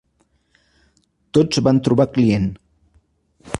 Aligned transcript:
Tots 1.39 1.61
van 1.69 1.83
trobar 1.89 2.09
client. 2.17 2.51